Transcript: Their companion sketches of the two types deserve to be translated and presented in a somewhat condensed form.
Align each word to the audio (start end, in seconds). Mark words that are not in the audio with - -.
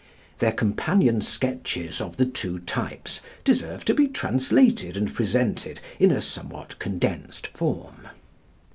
Their 0.39 0.51
companion 0.51 1.21
sketches 1.21 2.01
of 2.01 2.17
the 2.17 2.25
two 2.25 2.57
types 2.57 3.21
deserve 3.43 3.85
to 3.85 3.93
be 3.93 4.07
translated 4.07 4.97
and 4.97 5.13
presented 5.13 5.79
in 5.99 6.09
a 6.11 6.21
somewhat 6.23 6.79
condensed 6.79 7.45
form. 7.45 8.07